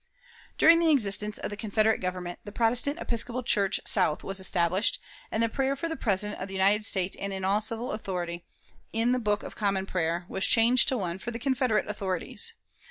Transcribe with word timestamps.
During 0.57 0.79
the 0.79 0.89
existence 0.89 1.37
of 1.37 1.51
the 1.51 1.55
Confederate 1.55 1.99
Government, 2.01 2.39
the 2.43 2.51
Protestant 2.51 2.97
Episcopal 2.99 3.43
Church 3.43 3.79
South 3.85 4.23
was 4.23 4.39
established, 4.39 4.99
and 5.29 5.43
the 5.43 5.47
prayer 5.47 5.75
for 5.75 5.87
the 5.87 5.95
President 5.95 6.41
of 6.41 6.47
the 6.47 6.55
United 6.55 6.83
States 6.85 7.15
and 7.19 7.45
all 7.45 7.57
in 7.57 7.61
civil 7.61 7.91
authority, 7.91 8.43
in 8.91 9.11
the 9.11 9.19
"Book 9.19 9.43
of 9.43 9.55
Common 9.55 9.85
Prayer," 9.85 10.25
was 10.27 10.43
changed 10.47 10.87
to 10.87 10.97
one 10.97 11.19
for 11.19 11.29
the 11.29 11.37
Confederate 11.37 11.87
authorities. 11.87 12.53